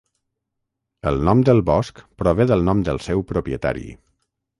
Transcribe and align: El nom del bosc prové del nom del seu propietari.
El 1.11 1.19
nom 1.27 1.43
del 1.49 1.61
bosc 1.67 2.01
prové 2.21 2.47
del 2.53 2.65
nom 2.71 2.81
del 2.89 3.03
seu 3.09 3.23
propietari. 3.33 3.85